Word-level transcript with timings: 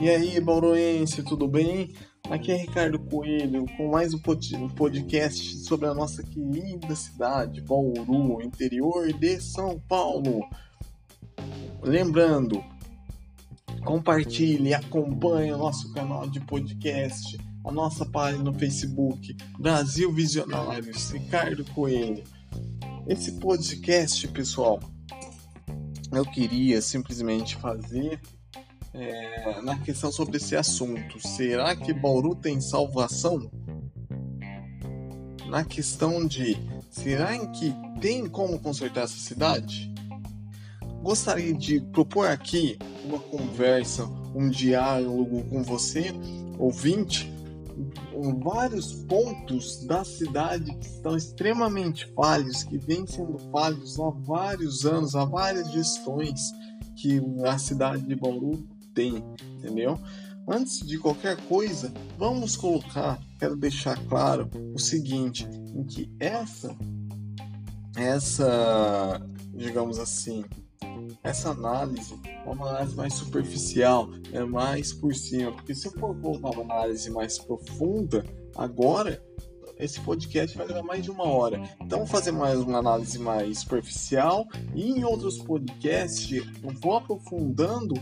E 0.00 0.08
aí, 0.08 0.40
Bauruense, 0.40 1.24
tudo 1.24 1.48
bem? 1.48 1.92
Aqui 2.30 2.52
é 2.52 2.56
Ricardo 2.56 3.00
Coelho 3.00 3.66
com 3.76 3.90
mais 3.90 4.14
um 4.14 4.18
podcast 4.68 5.58
sobre 5.64 5.88
a 5.88 5.94
nossa 5.94 6.22
querida 6.22 6.94
cidade, 6.94 7.60
Bauru, 7.60 8.40
interior 8.40 9.12
de 9.12 9.40
São 9.40 9.80
Paulo. 9.88 10.48
Lembrando, 11.82 12.62
compartilhe, 13.84 14.72
acompanhe 14.72 15.52
o 15.52 15.58
nosso 15.58 15.92
canal 15.92 16.30
de 16.30 16.38
podcast, 16.42 17.36
a 17.64 17.72
nossa 17.72 18.06
página 18.06 18.44
no 18.44 18.56
Facebook, 18.56 19.36
Brasil 19.58 20.12
Visionários, 20.12 21.10
Ricardo 21.10 21.64
Coelho. 21.74 22.22
Esse 23.08 23.32
podcast, 23.40 24.28
pessoal, 24.28 24.78
eu 26.12 26.24
queria 26.24 26.80
simplesmente 26.80 27.56
fazer 27.56 28.20
é, 28.94 29.60
na 29.62 29.78
questão 29.78 30.10
sobre 30.10 30.36
esse 30.36 30.56
assunto. 30.56 31.20
Será 31.26 31.74
que 31.76 31.92
Bauru 31.92 32.34
tem 32.34 32.60
salvação? 32.60 33.50
Na 35.48 35.64
questão 35.64 36.26
de 36.26 36.56
será 36.90 37.38
que 37.48 37.74
tem 38.00 38.28
como 38.28 38.58
consertar 38.58 39.04
essa 39.04 39.18
cidade? 39.18 39.92
Gostaria 41.02 41.54
de 41.54 41.80
propor 41.80 42.28
aqui 42.28 42.78
uma 43.04 43.18
conversa, 43.18 44.04
um 44.34 44.50
diálogo 44.50 45.44
com 45.48 45.62
você, 45.62 46.12
ouvinte, 46.58 47.32
em 48.12 48.38
vários 48.40 48.92
pontos 49.04 49.84
da 49.86 50.04
cidade 50.04 50.74
que 50.76 50.86
estão 50.86 51.16
extremamente 51.16 52.06
falhos, 52.14 52.64
que 52.64 52.76
vêm 52.76 53.06
sendo 53.06 53.38
falhos 53.50 53.98
há 53.98 54.10
vários 54.10 54.84
anos, 54.84 55.14
há 55.14 55.24
várias 55.24 55.70
gestões 55.70 56.52
que 56.96 57.22
a 57.46 57.56
cidade 57.56 58.02
de 58.02 58.16
Bauru 58.16 58.66
tem, 58.94 59.24
entendeu? 59.56 59.98
Antes 60.46 60.86
de 60.86 60.98
qualquer 60.98 61.36
coisa, 61.46 61.92
vamos 62.16 62.56
colocar, 62.56 63.20
quero 63.38 63.54
deixar 63.54 63.98
claro 64.06 64.48
o 64.74 64.78
seguinte, 64.78 65.46
em 65.74 65.84
que 65.84 66.10
essa 66.18 66.74
essa, 67.96 69.20
digamos 69.54 69.98
assim, 69.98 70.44
essa 71.22 71.50
análise 71.50 72.18
é 72.24 72.48
uma 72.48 72.70
análise 72.70 72.94
mais 72.94 73.14
superficial, 73.14 74.08
é 74.32 74.42
mais 74.44 74.92
por 74.92 75.14
cima, 75.14 75.52
porque 75.52 75.74
se 75.74 75.88
eu 75.88 75.92
for 75.92 76.14
colocar 76.20 76.50
uma 76.50 76.74
análise 76.74 77.10
mais 77.10 77.38
profunda, 77.38 78.24
agora 78.56 79.22
esse 79.78 80.00
podcast 80.00 80.56
vai 80.56 80.66
levar 80.66 80.82
mais 80.82 81.04
de 81.04 81.10
uma 81.10 81.24
hora. 81.24 81.62
Então, 81.80 81.98
vou 81.98 82.06
fazer 82.06 82.32
mais 82.32 82.58
uma 82.58 82.78
análise 82.78 83.18
mais 83.18 83.60
superficial 83.60 84.46
e 84.74 84.90
em 84.90 85.04
outros 85.04 85.38
podcasts 85.38 86.44
eu 86.62 86.70
vou 86.80 86.96
aprofundando 86.96 87.94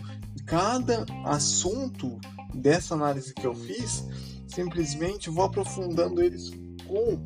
cada 0.46 1.04
assunto 1.24 2.18
dessa 2.54 2.94
análise 2.94 3.34
que 3.34 3.46
eu 3.46 3.54
fiz. 3.54 4.04
Simplesmente 4.46 5.28
vou 5.28 5.44
aprofundando 5.44 6.22
eles 6.22 6.50
com 6.86 7.18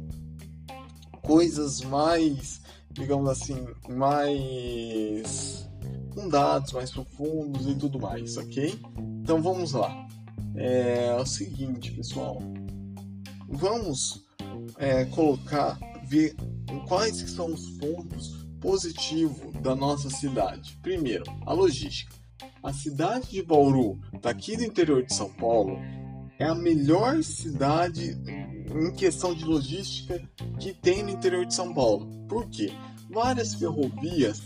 coisas 1.22 1.82
mais, 1.82 2.60
digamos 2.90 3.28
assim, 3.28 3.66
mais 3.88 5.68
com 6.10 6.28
dados 6.28 6.72
mais 6.72 6.90
profundos 6.90 7.66
e 7.66 7.74
tudo 7.74 8.00
mais, 8.00 8.36
ok? 8.36 8.78
Então 9.22 9.40
vamos 9.40 9.72
lá. 9.72 10.08
É, 10.56 11.14
o 11.14 11.24
seguinte, 11.24 11.92
pessoal. 11.92 12.42
Vamos 13.48 14.26
é, 14.76 15.04
colocar, 15.06 15.78
ver 16.04 16.34
quais 16.88 17.16
são 17.30 17.52
os 17.52 17.70
pontos 17.78 18.46
positivos 18.60 19.52
da 19.62 19.74
nossa 19.74 20.10
cidade. 20.10 20.78
Primeiro, 20.82 21.24
a 21.46 21.52
logística. 21.52 22.19
A 22.62 22.72
cidade 22.72 23.30
de 23.30 23.42
Bauru, 23.42 23.98
daqui 24.20 24.56
do 24.56 24.64
interior 24.64 25.04
de 25.04 25.14
São 25.14 25.30
Paulo, 25.32 25.78
é 26.38 26.44
a 26.44 26.54
melhor 26.54 27.22
cidade 27.22 28.16
em 28.68 28.92
questão 28.92 29.34
de 29.34 29.44
logística 29.44 30.22
que 30.58 30.72
tem 30.72 31.02
no 31.02 31.10
interior 31.10 31.44
de 31.44 31.54
São 31.54 31.74
Paulo. 31.74 32.08
Por 32.28 32.48
quê? 32.48 32.72
Várias 33.10 33.54
ferrovias 33.54 34.42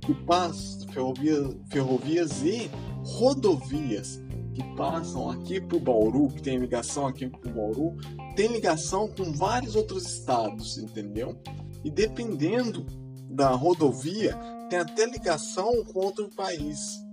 que 0.00 0.14
passam, 0.14 0.88
ferrovias, 0.88 1.56
ferrovias 1.68 2.42
e 2.42 2.70
rodovias 3.04 4.20
que 4.54 4.62
passam 4.74 5.30
aqui 5.30 5.60
para 5.60 5.76
o 5.76 5.80
Bauru, 5.80 6.28
que 6.28 6.42
tem 6.42 6.56
ligação 6.56 7.06
aqui 7.06 7.28
para 7.28 7.50
o 7.50 7.52
Bauru, 7.52 7.96
tem 8.34 8.48
ligação 8.48 9.06
com 9.06 9.32
vários 9.32 9.76
outros 9.76 10.06
estados, 10.06 10.78
entendeu? 10.78 11.38
E 11.84 11.90
dependendo 11.90 12.86
da 13.28 13.50
rodovia, 13.50 14.34
tem 14.70 14.78
até 14.78 15.04
ligação 15.06 15.84
com 15.84 16.00
outro 16.00 16.28
país. 16.34 17.05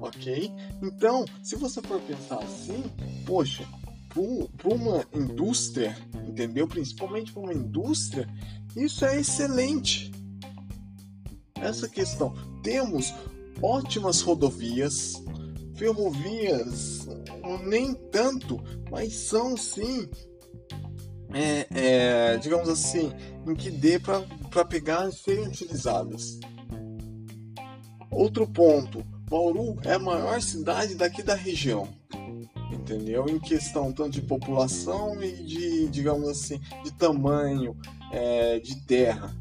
Ok? 0.00 0.52
Então, 0.82 1.24
se 1.42 1.56
você 1.56 1.80
for 1.82 2.00
pensar 2.00 2.38
assim, 2.38 2.84
poxa, 3.26 3.66
para 4.56 4.74
uma 4.74 5.04
indústria, 5.14 5.96
entendeu? 6.26 6.66
Principalmente 6.66 7.32
para 7.32 7.42
uma 7.42 7.54
indústria, 7.54 8.28
isso 8.76 9.04
é 9.04 9.20
excelente. 9.20 10.12
Essa 11.54 11.88
questão. 11.88 12.34
Temos 12.62 13.12
ótimas 13.60 14.20
rodovias, 14.20 15.22
ferrovias 15.74 17.06
nem 17.64 17.94
tanto, 17.94 18.62
mas 18.90 19.14
são 19.14 19.56
sim, 19.56 20.08
é, 21.32 21.66
é, 21.70 22.36
digamos 22.38 22.68
assim, 22.68 23.12
em 23.46 23.54
que 23.54 23.70
dê 23.70 23.98
para 23.98 24.64
pegar 24.64 25.08
e 25.08 25.12
serem 25.12 25.46
utilizadas. 25.46 26.38
Outro 28.10 28.46
ponto, 28.46 29.04
Bauru 29.28 29.76
é 29.84 29.94
a 29.94 29.98
maior 29.98 30.40
cidade 30.40 30.94
daqui 30.94 31.22
da 31.22 31.34
região, 31.34 31.88
entendeu? 32.72 33.28
Em 33.28 33.38
questão 33.38 33.92
tanto 33.92 34.10
de 34.10 34.22
população 34.22 35.22
e 35.22 35.32
de, 35.32 35.88
digamos 35.88 36.28
assim, 36.28 36.60
de 36.82 36.90
tamanho 36.92 37.76
é, 38.10 38.58
de 38.58 38.76
terra 38.86 39.34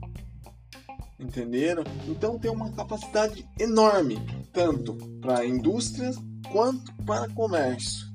entenderam? 1.19 1.83
Então 2.07 2.37
tem 2.37 2.51
uma 2.51 2.71
capacidade 2.71 3.47
enorme, 3.59 4.17
tanto 4.53 4.95
para 5.21 5.45
indústrias 5.45 6.15
quanto 6.51 6.93
para 7.05 7.29
comércio. 7.29 8.07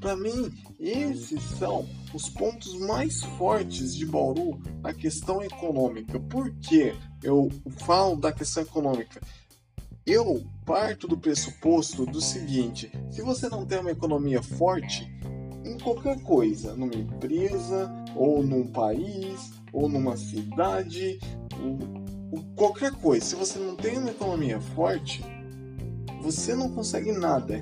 Para 0.00 0.16
mim, 0.16 0.52
esses 0.78 1.42
são 1.58 1.86
os 2.14 2.28
pontos 2.30 2.74
mais 2.80 3.22
fortes 3.22 3.94
de 3.94 4.06
Bauru 4.06 4.58
na 4.80 4.94
questão 4.94 5.42
econômica. 5.42 6.18
Por 6.18 6.50
que 6.56 6.94
eu 7.22 7.50
falo 7.84 8.16
da 8.16 8.32
questão 8.32 8.62
econômica? 8.62 9.20
Eu 10.06 10.42
parto 10.64 11.06
do 11.06 11.18
pressuposto 11.18 12.06
do 12.06 12.20
seguinte: 12.20 12.90
se 13.10 13.22
você 13.22 13.48
não 13.48 13.66
tem 13.66 13.78
uma 13.78 13.90
economia 13.90 14.42
forte, 14.42 15.06
em 15.64 15.78
qualquer 15.78 16.20
coisa, 16.22 16.74
numa 16.74 16.94
empresa, 16.94 17.92
ou 18.16 18.42
num 18.42 18.66
país, 18.66 19.52
ou 19.72 19.88
numa 19.88 20.16
cidade, 20.16 21.18
ou, 21.62 22.40
qualquer 22.56 22.92
coisa, 22.92 23.24
se 23.24 23.34
você 23.36 23.58
não 23.58 23.76
tem 23.76 23.98
uma 23.98 24.10
economia 24.10 24.60
forte, 24.60 25.22
você 26.22 26.54
não 26.54 26.70
consegue 26.70 27.12
nada. 27.12 27.60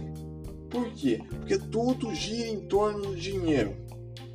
Por 0.70 0.92
quê? 0.92 1.20
Porque 1.28 1.58
tudo 1.58 2.14
gira 2.14 2.48
em 2.48 2.60
torno 2.66 3.02
do 3.02 3.16
dinheiro. 3.16 3.76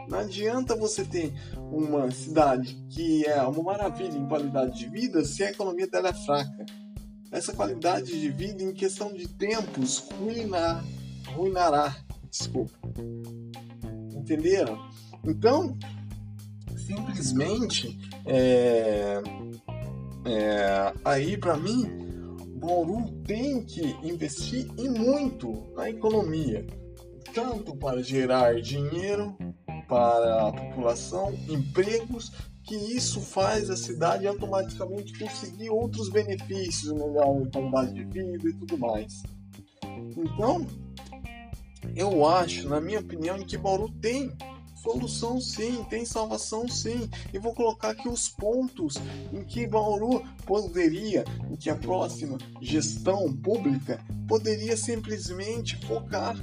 Não 0.09 0.19
adianta 0.19 0.75
você 0.75 1.05
ter 1.05 1.33
uma 1.71 2.11
cidade 2.11 2.75
que 2.89 3.25
é 3.25 3.41
uma 3.43 3.63
maravilha 3.63 4.17
em 4.17 4.27
qualidade 4.27 4.77
de 4.77 4.89
vida 4.89 5.23
se 5.23 5.43
a 5.43 5.51
economia 5.51 5.87
dela 5.87 6.09
é 6.09 6.13
fraca. 6.13 6.65
Essa 7.33 7.51
qualidade 7.51 8.19
de 8.19 8.29
vida, 8.29 8.63
em 8.63 8.71
questão 8.71 9.11
de 9.11 9.27
tempos, 9.27 10.07
ruinar, 10.19 10.85
ruinará. 11.35 11.97
Desculpa. 12.29 12.77
Entenderam? 14.15 14.77
Então, 15.25 15.75
simplesmente 16.77 17.97
é, 18.25 19.19
é, 20.25 20.93
aí 21.03 21.35
para 21.35 21.57
mim 21.57 21.85
Bauru 22.55 23.09
tem 23.25 23.63
que 23.63 23.81
investir 24.03 24.67
e 24.77 24.87
muito 24.87 25.73
na 25.75 25.89
economia 25.89 26.65
tanto 27.33 27.75
para 27.75 28.03
gerar 28.03 28.61
dinheiro 28.61 29.35
para 29.87 30.47
a 30.47 30.51
população 30.51 31.33
empregos 31.49 32.31
que 32.63 32.75
isso 32.75 33.21
faz 33.21 33.69
a 33.69 33.75
cidade 33.75 34.27
automaticamente 34.27 35.17
conseguir 35.17 35.69
outros 35.69 36.09
benefícios 36.09 36.93
melhor 36.93 37.47
qualidade 37.51 37.93
de 37.93 38.03
vida 38.05 38.49
e 38.49 38.53
tudo 38.53 38.77
mais 38.77 39.23
então 40.17 40.65
eu 41.95 42.25
acho 42.25 42.67
na 42.67 42.79
minha 42.79 42.99
opinião 42.99 43.37
que 43.39 43.57
Bauru 43.57 43.89
tem 44.01 44.31
solução 44.83 45.39
sim, 45.39 45.83
tem 45.89 46.05
salvação 46.05 46.67
sim. 46.67 47.09
E 47.33 47.39
vou 47.39 47.53
colocar 47.53 47.91
aqui 47.91 48.09
os 48.09 48.27
pontos 48.27 48.97
em 49.31 49.41
que 49.43 49.65
Bauru 49.65 50.21
poderia, 50.45 51.23
em 51.49 51.55
que 51.55 51.69
a 51.69 51.75
próxima 51.75 52.37
gestão 52.61 53.31
pública 53.33 53.99
poderia 54.27 54.75
simplesmente 54.75 55.77
focar. 55.85 56.35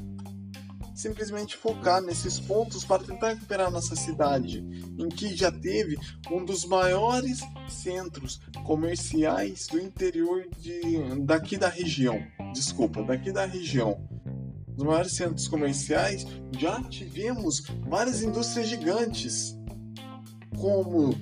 Simplesmente 1.00 1.56
focar 1.56 2.02
nesses 2.02 2.38
pontos 2.38 2.84
para 2.84 3.02
tentar 3.02 3.30
recuperar 3.30 3.70
nossa 3.70 3.96
cidade, 3.96 4.58
em 4.98 5.08
que 5.08 5.34
já 5.34 5.50
teve 5.50 5.98
um 6.30 6.44
dos 6.44 6.66
maiores 6.66 7.40
centros 7.68 8.40
comerciais 8.64 9.66
do 9.66 9.80
interior 9.80 10.46
de, 10.58 11.22
daqui 11.24 11.56
da 11.56 11.68
região. 11.68 12.22
Desculpa, 12.52 13.02
daqui 13.02 13.32
da 13.32 13.46
região. 13.46 14.06
Os 14.76 14.84
maiores 14.84 15.12
centros 15.12 15.48
comerciais 15.48 16.26
já 16.58 16.82
tivemos 16.82 17.62
várias 17.88 18.22
indústrias 18.22 18.68
gigantes, 18.68 19.56
como 20.58 21.14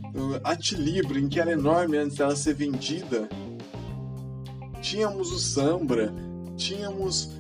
a 0.43 0.57
Tilibra, 0.57 1.21
em 1.21 1.29
que 1.29 1.41
era 1.41 1.53
enorme 1.53 1.97
antes 1.99 2.17
dela 2.17 2.35
ser 2.35 2.55
vendida. 2.55 3.29
Tínhamos 4.81 5.31
o 5.31 5.39
Sambra, 5.39 6.13
tínhamos 6.57 7.38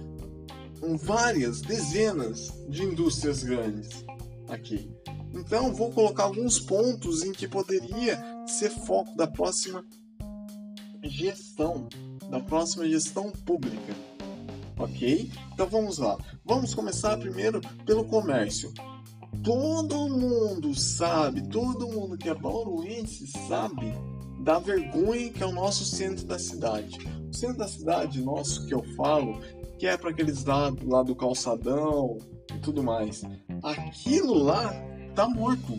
várias 0.96 1.60
dezenas 1.60 2.52
de 2.68 2.84
indústrias 2.84 3.42
grandes 3.42 4.04
aqui. 4.48 4.90
Então, 5.32 5.74
vou 5.74 5.92
colocar 5.92 6.24
alguns 6.24 6.58
pontos 6.58 7.22
em 7.22 7.32
que 7.32 7.46
poderia 7.46 8.18
ser 8.46 8.70
foco 8.70 9.14
da 9.16 9.26
próxima 9.26 9.84
gestão, 11.02 11.88
da 12.30 12.40
próxima 12.40 12.88
gestão 12.88 13.30
pública. 13.30 13.94
Ok? 14.78 15.30
Então 15.52 15.66
vamos 15.66 15.98
lá. 15.98 16.16
Vamos 16.44 16.74
começar 16.74 17.18
primeiro 17.18 17.60
pelo 17.84 18.04
comércio. 18.04 18.72
Todo 19.42 20.08
mundo 20.08 20.74
sabe, 20.74 21.42
todo 21.48 21.88
mundo 21.88 22.16
que 22.16 22.28
é 22.28 22.34
bauruense 22.34 23.26
sabe 23.48 23.92
da 24.40 24.58
vergonha 24.58 25.30
que 25.30 25.42
é 25.42 25.46
o 25.46 25.52
nosso 25.52 25.84
centro 25.84 26.24
da 26.26 26.38
cidade. 26.38 26.98
O 27.28 27.34
centro 27.34 27.58
da 27.58 27.68
cidade 27.68 28.22
nosso 28.22 28.66
que 28.66 28.74
eu 28.74 28.82
falo 28.94 29.40
que 29.78 29.86
é 29.86 29.96
para 29.96 30.10
aqueles 30.10 30.44
lados 30.44 30.86
lá 30.86 31.02
do 31.02 31.14
calçadão 31.14 32.18
e 32.54 32.58
tudo 32.58 32.82
mais. 32.82 33.22
Aquilo 33.62 34.34
lá 34.34 34.72
tá 35.14 35.28
morto, 35.28 35.78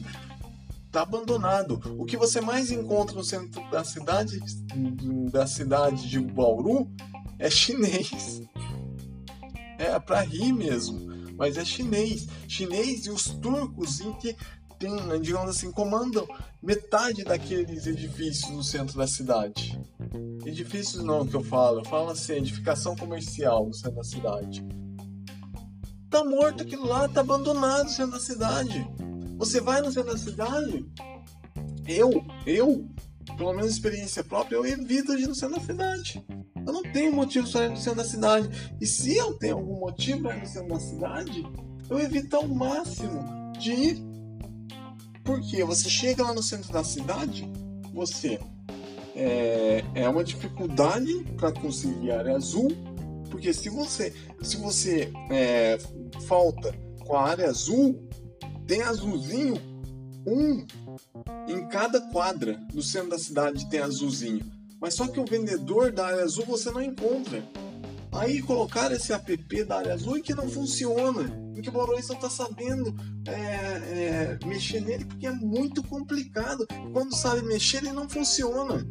tá 0.91 1.01
abandonado. 1.01 1.81
O 1.97 2.05
que 2.05 2.15
você 2.15 2.39
mais 2.39 2.71
encontra 2.71 3.15
no 3.15 3.23
centro 3.23 3.61
da 3.69 3.83
cidade, 3.83 4.39
da 5.31 5.45
cidade 5.45 6.09
de 6.09 6.19
Bauru, 6.19 6.89
é 7.37 7.49
chinês. 7.49 8.41
É 9.77 9.99
para 9.99 10.21
rir 10.21 10.53
mesmo, 10.53 10.99
mas 11.37 11.57
é 11.57 11.65
chinês. 11.65 12.27
Chinês 12.47 13.05
e 13.05 13.09
os 13.09 13.25
turcos 13.25 13.99
em 14.01 14.13
que 14.13 14.35
tem, 14.77 14.95
digamos 15.21 15.49
assim, 15.49 15.71
comandam 15.71 16.25
metade 16.63 17.23
daqueles 17.25 17.85
edifícios 17.85 18.49
no 18.51 18.63
centro 18.63 18.97
da 18.97 19.07
cidade. 19.07 19.79
Edifícios 20.45 21.03
não 21.03 21.25
que 21.25 21.35
eu 21.35 21.43
falo, 21.43 21.79
eu 21.79 21.85
falo 21.85 22.09
assim, 22.09 22.33
edificação 22.33 22.95
comercial 22.95 23.65
no 23.65 23.73
centro 23.73 23.97
da 23.97 24.03
cidade. 24.03 24.65
Tá 26.09 26.23
morto 26.25 26.63
aquilo 26.63 26.87
lá, 26.87 27.07
tá 27.07 27.21
abandonado 27.21 27.83
no 27.83 27.89
centro 27.89 28.11
da 28.11 28.19
cidade. 28.19 28.87
Você 29.37 29.61
vai 29.61 29.81
no 29.81 29.91
centro 29.91 30.11
da 30.11 30.17
cidade, 30.17 30.85
eu, 31.87 32.23
eu, 32.45 32.87
pelo 33.37 33.53
menos 33.53 33.71
experiência 33.71 34.23
própria, 34.23 34.55
eu 34.55 34.65
evito 34.65 35.15
de 35.15 35.23
ir 35.23 35.27
no 35.27 35.35
centro 35.35 35.59
da 35.59 35.65
cidade. 35.65 36.25
Eu 36.65 36.73
não 36.73 36.83
tenho 36.83 37.13
motivo 37.13 37.49
para 37.51 37.65
ir 37.65 37.69
no 37.69 37.77
centro 37.77 37.95
da 37.95 38.05
cidade. 38.05 38.75
E 38.79 38.85
se 38.85 39.15
eu 39.15 39.33
tenho 39.33 39.55
algum 39.55 39.79
motivo 39.79 40.23
para 40.23 40.37
ir 40.37 40.41
no 40.41 40.47
centro 40.47 40.69
da 40.69 40.79
cidade, 40.79 41.43
eu 41.89 41.99
evito 41.99 42.35
ao 42.35 42.47
máximo 42.47 43.53
de 43.57 43.71
ir 43.71 44.09
porque 45.23 45.63
você 45.63 45.87
chega 45.87 46.23
lá 46.23 46.33
no 46.33 46.41
centro 46.41 46.73
da 46.73 46.83
cidade, 46.83 47.47
você 47.93 48.39
é, 49.19 49.83
é 49.95 50.09
uma 50.09 50.23
dificuldade 50.23 51.23
para 51.37 51.51
conseguir 51.51 52.11
área 52.11 52.35
azul, 52.35 52.69
porque 53.29 53.53
se 53.53 53.69
você 53.69 54.13
se 54.41 54.57
você 54.57 55.11
é, 55.29 55.77
falta 56.27 56.73
com 57.05 57.15
a 57.15 57.27
área 57.27 57.49
azul, 57.49 58.07
tem 58.65 58.81
azulzinho 58.81 59.55
um 60.25 60.65
em 61.47 61.67
cada 61.67 61.99
quadra 62.11 62.53
do 62.73 62.81
centro 62.81 63.09
da 63.09 63.17
cidade 63.17 63.69
tem 63.69 63.81
azulzinho. 63.81 64.45
Mas 64.79 64.93
só 64.93 65.07
que 65.07 65.19
o 65.19 65.25
vendedor 65.25 65.91
da 65.91 66.07
área 66.07 66.23
azul 66.23 66.45
você 66.45 66.71
não 66.71 66.81
encontra. 66.81 67.43
Aí 68.19 68.41
colocaram 68.41 68.93
esse 68.93 69.13
app 69.13 69.63
da 69.63 69.77
área 69.77 69.93
azul 69.93 70.17
e 70.17 70.21
que 70.21 70.35
não 70.35 70.49
funciona, 70.49 71.23
em 71.55 71.61
que 71.61 71.69
o 71.69 71.73
motorista 71.73 72.13
não 72.13 72.19
está 72.19 72.29
sabendo 72.29 72.93
é, 73.25 73.31
é, 73.31 74.39
mexer 74.45 74.81
nele 74.81 75.05
porque 75.05 75.25
é 75.25 75.31
muito 75.31 75.81
complicado. 75.83 76.67
Quando 76.91 77.15
sabe 77.15 77.41
mexer, 77.43 77.77
ele 77.77 77.93
não 77.93 78.09
funciona. 78.09 78.85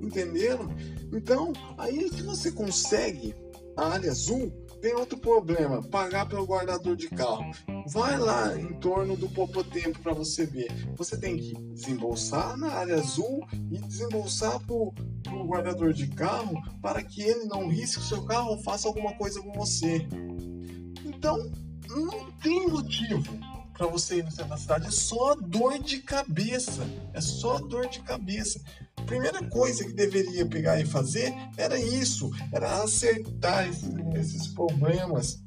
Entenderam? 0.00 0.68
Então, 1.12 1.52
aí 1.76 2.08
que 2.08 2.22
você 2.22 2.52
consegue 2.52 3.34
a 3.76 3.88
área 3.88 4.12
azul, 4.12 4.52
tem 4.80 4.94
outro 4.94 5.18
problema: 5.18 5.82
pagar 5.82 6.26
pelo 6.28 6.46
guardador 6.46 6.96
de 6.96 7.08
carro. 7.08 7.50
Vai 7.88 8.18
lá 8.18 8.58
em 8.58 8.74
torno 8.80 9.16
do 9.16 9.28
pouco 9.28 9.62
tempo 9.64 9.98
para 10.00 10.12
você 10.12 10.44
ver. 10.44 10.70
Você 10.96 11.16
tem 11.18 11.36
que 11.36 11.54
desembolsar 11.72 12.56
na 12.56 12.72
área 12.72 12.96
azul 12.96 13.46
e 13.70 13.78
desembolsar 13.78 14.58
para 14.66 14.74
o 14.74 15.46
guardador 15.46 15.92
de 15.92 16.08
carro 16.08 16.60
para 16.82 17.02
que 17.02 17.22
ele 17.22 17.44
não 17.44 17.68
risque 17.68 18.00
o 18.00 18.04
seu 18.04 18.24
carro 18.24 18.50
ou 18.50 18.58
faça 18.58 18.88
alguma 18.88 19.12
coisa 19.14 19.40
com 19.40 19.52
você. 19.52 20.06
Então, 21.04 21.50
não 21.88 22.30
tem 22.42 22.68
motivo 22.68 23.55
para 23.76 23.86
você 23.86 24.18
ir 24.18 24.22
da 24.22 24.56
cidade. 24.56 24.86
É 24.86 24.90
só 24.90 25.34
dor 25.34 25.78
de 25.78 25.98
cabeça. 25.98 26.82
É 27.12 27.20
só 27.20 27.58
dor 27.58 27.88
de 27.88 28.00
cabeça. 28.00 28.60
A 28.96 29.02
primeira 29.02 29.42
coisa 29.48 29.84
que 29.84 29.92
deveria 29.92 30.46
pegar 30.46 30.80
e 30.80 30.86
fazer 30.86 31.32
era 31.56 31.78
isso, 31.78 32.30
era 32.52 32.82
acertar 32.82 33.68
esses, 33.68 33.90
esses 34.14 34.48
problemas 34.48 35.44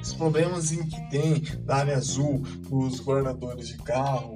os 0.00 0.12
problemas 0.12 0.70
em 0.70 0.86
que 0.86 1.10
tem 1.10 1.40
da 1.64 1.76
área 1.76 1.96
azul, 1.96 2.42
os 2.70 3.00
guardadores 3.00 3.68
de 3.68 3.78
carro 3.78 4.34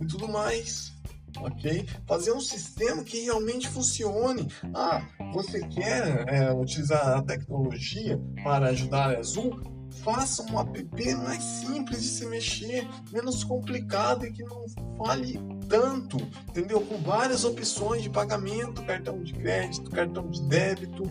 e 0.00 0.06
tudo 0.06 0.28
mais. 0.28 0.91
Ok? 1.38 1.86
Fazer 2.06 2.32
um 2.32 2.40
sistema 2.40 3.02
que 3.02 3.20
realmente 3.20 3.68
funcione. 3.68 4.48
Ah, 4.74 5.02
você 5.32 5.60
quer 5.66 6.28
é, 6.28 6.52
utilizar 6.52 7.18
a 7.18 7.22
tecnologia 7.22 8.20
para 8.42 8.68
ajudar 8.68 9.14
a 9.14 9.18
azul? 9.18 9.60
Faça 10.02 10.42
um 10.50 10.58
app 10.58 11.14
mais 11.16 11.42
simples 11.42 12.02
de 12.02 12.08
se 12.08 12.26
mexer, 12.26 12.88
menos 13.12 13.44
complicado 13.44 14.26
e 14.26 14.32
que 14.32 14.42
não 14.42 14.64
fale 14.96 15.38
tanto, 15.68 16.16
entendeu? 16.48 16.80
Com 16.80 16.96
várias 16.98 17.44
opções 17.44 18.02
de 18.02 18.10
pagamento, 18.10 18.82
cartão 18.82 19.22
de 19.22 19.32
crédito, 19.34 19.90
cartão 19.90 20.28
de 20.28 20.42
débito, 20.48 21.04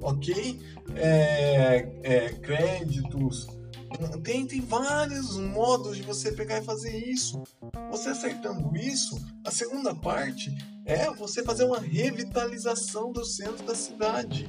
ok? 0.00 0.60
É, 0.96 1.88
é, 2.02 2.28
créditos. 2.30 3.46
Tem, 4.22 4.46
tem 4.46 4.60
vários 4.60 5.36
modos 5.36 5.96
de 5.96 6.02
você 6.02 6.32
pegar 6.32 6.58
e 6.58 6.64
fazer 6.64 6.96
isso. 6.96 7.42
Você 7.90 8.10
acertando 8.10 8.76
isso, 8.76 9.20
a 9.44 9.50
segunda 9.50 9.94
parte 9.94 10.50
é 10.84 11.10
você 11.10 11.42
fazer 11.42 11.64
uma 11.64 11.78
revitalização 11.78 13.12
do 13.12 13.24
centro 13.24 13.64
da 13.66 13.74
cidade. 13.74 14.48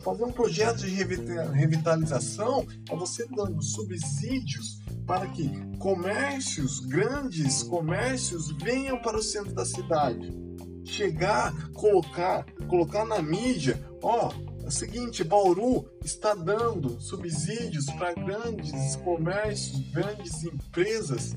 Fazer 0.00 0.24
um 0.24 0.32
projeto 0.32 0.78
de 0.78 0.88
revitalização 0.88 2.66
é 2.90 2.96
você 2.96 3.26
dando 3.26 3.62
subsídios 3.62 4.80
para 5.06 5.26
que 5.26 5.50
comércios, 5.76 6.80
grandes 6.80 7.62
comércios, 7.62 8.50
venham 8.52 8.98
para 9.02 9.18
o 9.18 9.22
centro 9.22 9.52
da 9.52 9.66
cidade. 9.66 10.32
Chegar, 10.84 11.52
colocar, 11.72 12.46
colocar 12.68 13.04
na 13.04 13.20
mídia, 13.20 13.78
ó, 14.02 14.30
o 14.70 14.72
seguinte, 14.72 15.24
Bauru 15.24 15.84
está 16.04 16.32
dando 16.32 17.00
subsídios 17.00 17.86
para 17.86 18.14
grandes 18.14 18.94
comércios, 18.96 19.80
grandes 19.90 20.44
empresas 20.44 21.34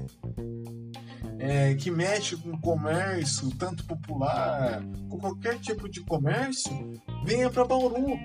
é, 1.39 1.73
que 1.73 1.89
mexem 1.89 2.37
com 2.37 2.61
comércio, 2.61 3.49
tanto 3.57 3.83
popular, 3.85 4.85
com 5.09 5.17
qualquer 5.17 5.59
tipo 5.59 5.89
de 5.89 6.01
comércio, 6.01 7.01
venha 7.25 7.49
para 7.49 7.65
Bauru 7.65 8.19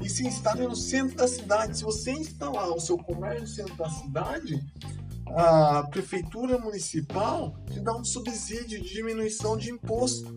e 0.00 0.08
se 0.08 0.26
instale 0.26 0.66
no 0.66 0.74
centro 0.74 1.14
da 1.14 1.28
cidade. 1.28 1.76
Se 1.76 1.84
você 1.84 2.12
instalar 2.12 2.70
o 2.70 2.80
seu 2.80 2.96
comércio 2.96 3.42
no 3.42 3.46
centro 3.46 3.76
da 3.76 3.90
cidade, 3.90 4.64
a 5.36 5.82
prefeitura 5.90 6.58
municipal 6.58 7.54
te 7.70 7.80
dá 7.80 7.94
um 7.94 8.04
subsídio 8.04 8.82
de 8.82 8.94
diminuição 8.94 9.58
de 9.58 9.70
imposto 9.70 10.34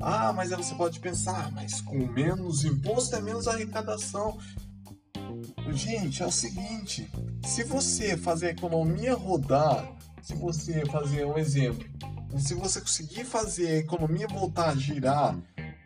ah, 0.00 0.32
mas 0.32 0.52
aí 0.52 0.62
você 0.62 0.74
pode 0.74 1.00
pensar, 1.00 1.46
ah, 1.46 1.50
mas 1.50 1.80
com 1.80 2.06
menos 2.06 2.64
imposto 2.64 3.16
é 3.16 3.20
menos 3.20 3.48
arrecadação. 3.48 4.38
Gente, 5.72 6.22
é 6.22 6.26
o 6.26 6.32
seguinte: 6.32 7.10
se 7.44 7.64
você 7.64 8.16
fazer 8.16 8.48
a 8.48 8.50
economia 8.50 9.14
rodar, 9.14 9.90
se 10.22 10.34
você 10.34 10.84
fazer 10.86 11.26
um 11.26 11.38
exemplo, 11.38 11.86
se 12.38 12.54
você 12.54 12.80
conseguir 12.80 13.24
fazer 13.24 13.68
a 13.68 13.78
economia 13.78 14.26
voltar 14.26 14.70
a 14.70 14.74
girar, 14.74 15.38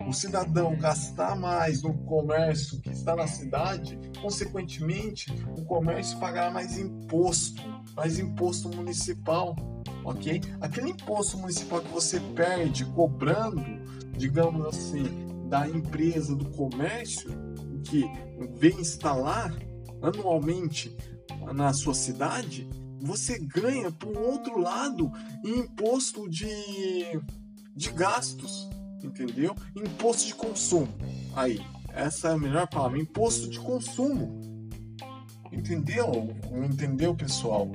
o 0.09 0.13
cidadão 0.13 0.75
gastar 0.77 1.37
mais 1.37 1.83
no 1.83 1.93
comércio 1.93 2.81
que 2.81 2.89
está 2.89 3.15
na 3.15 3.27
cidade, 3.27 3.99
consequentemente, 4.23 5.31
o 5.57 5.65
comércio 5.65 6.19
pagará 6.19 6.51
mais 6.51 6.79
imposto, 6.79 7.63
mais 7.95 8.19
imposto 8.19 8.75
municipal, 8.75 9.55
ok? 10.05 10.41
Aquele 10.61 10.91
imposto 10.91 11.37
municipal 11.37 11.81
que 11.83 11.93
você 11.93 12.19
perde 12.35 12.87
cobrando 12.87 13.63
digamos 14.19 14.67
assim, 14.67 15.05
da 15.49 15.67
empresa, 15.67 16.35
do 16.35 16.51
comércio 16.51 17.31
que 17.85 18.05
vem 18.59 18.81
instalar, 18.81 19.55
anualmente 20.03 20.95
na 21.55 21.73
sua 21.73 21.95
cidade, 21.95 22.69
você 23.01 23.39
ganha 23.39 23.91
por 23.91 24.17
outro 24.17 24.59
lado 24.59 25.11
imposto 25.45 26.29
de, 26.29 26.49
de 27.75 27.91
gastos, 27.93 28.69
entendeu? 29.03 29.55
Imposto 29.75 30.27
de 30.27 30.35
consumo. 30.35 30.89
Aí, 31.35 31.61
essa 31.95 32.29
é 32.29 32.33
a 32.33 32.39
melhor 32.39 32.67
palavra, 32.69 32.99
imposto 32.99 33.49
de 33.49 33.59
consumo. 33.59 34.41
Entendeu? 35.53 36.37
Entendeu, 36.53 37.15
pessoal? 37.15 37.71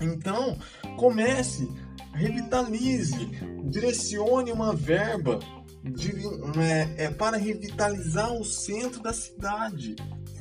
Então, 0.00 0.58
comece, 0.96 1.68
revitalize, 2.14 3.26
direcione 3.64 4.52
uma 4.52 4.74
verba 4.74 5.40
de, 5.82 6.12
é, 6.58 7.04
é, 7.04 7.10
para 7.10 7.36
revitalizar 7.36 8.32
o 8.32 8.44
centro 8.44 9.02
da 9.02 9.12
cidade. 9.12 9.96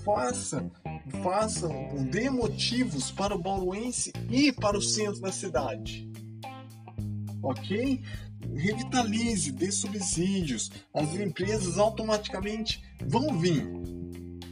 Faça, 0.05 0.69
faça, 1.23 1.67
dê 2.11 2.29
motivos 2.29 3.11
para 3.11 3.35
o 3.35 3.41
bauruense 3.41 4.11
ir 4.29 4.53
para 4.53 4.77
o 4.77 4.81
centro 4.81 5.21
da 5.21 5.31
cidade. 5.31 6.09
Ok? 7.41 8.01
Revitalize, 8.55 9.51
dê 9.51 9.71
subsídios. 9.71 10.71
As 10.93 11.13
empresas 11.15 11.77
automaticamente 11.77 12.83
vão 13.05 13.37
vir. 13.37 13.67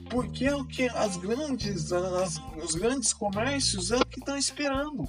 Porque 0.10 0.46
é 0.46 0.56
o 0.56 0.66
que 0.66 0.90
as 0.90 1.16
grandes, 1.16 1.92
as, 1.92 2.42
os 2.62 2.76
grandes 2.76 3.14
comércios 3.14 3.92
é 3.92 3.98
o 3.98 4.06
que 4.06 4.20
estão 4.20 4.38
esperando 4.38 5.08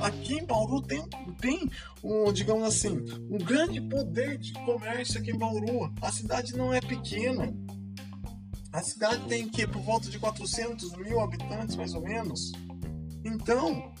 aqui 0.00 0.34
em 0.34 0.46
Bauru 0.46 0.82
tem, 0.82 1.02
tem 1.40 1.70
um, 2.02 2.32
digamos 2.32 2.64
assim, 2.64 3.04
um 3.30 3.38
grande 3.38 3.80
poder 3.80 4.38
de 4.38 4.52
comércio 4.52 5.20
aqui 5.20 5.30
em 5.30 5.38
Bauru. 5.38 5.92
A 6.00 6.12
cidade 6.12 6.56
não 6.56 6.72
é 6.72 6.80
pequena. 6.80 7.54
A 8.72 8.82
cidade 8.82 9.26
tem 9.26 9.48
que 9.48 9.66
por 9.66 9.80
volta 9.82 10.08
de 10.10 10.18
400 10.18 10.96
mil 10.96 11.20
habitantes, 11.20 11.76
mais 11.76 11.94
ou 11.94 12.02
menos. 12.02 12.52
Então, 13.24 13.92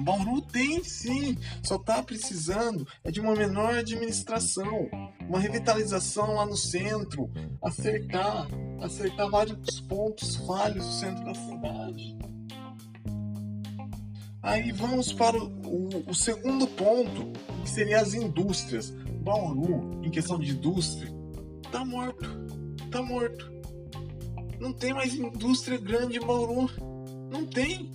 Bauru 0.00 0.42
tem 0.42 0.82
sim, 0.84 1.38
só 1.62 1.76
está 1.76 2.02
precisando 2.02 2.86
é 3.02 3.10
de 3.10 3.20
uma 3.20 3.34
menor 3.34 3.74
administração, 3.74 4.88
uma 5.28 5.38
revitalização 5.38 6.34
lá 6.34 6.44
no 6.44 6.56
centro, 6.56 7.30
acertar, 7.62 8.46
acertar 8.82 9.30
vários 9.30 9.80
pontos 9.80 10.36
falhos 10.36 10.84
do 10.84 10.92
centro 10.92 11.24
da 11.24 11.34
cidade. 11.34 12.35
Aí 14.46 14.70
vamos 14.70 15.12
para 15.12 15.36
o, 15.36 16.04
o, 16.06 16.14
segundo 16.14 16.68
ponto, 16.68 17.32
que 17.64 17.68
seria 17.68 18.00
as 18.00 18.14
indústrias. 18.14 18.90
Bauru, 19.20 20.00
em 20.04 20.08
questão 20.08 20.38
de 20.38 20.52
indústria, 20.52 21.12
tá 21.72 21.84
morto. 21.84 22.30
Tá 22.88 23.02
morto. 23.02 23.50
Não 24.60 24.72
tem 24.72 24.94
mais 24.94 25.16
indústria 25.16 25.76
grande 25.78 26.18
em 26.18 26.20
Bauru. 26.20 26.70
Não 27.28 27.44
tem. 27.44 27.90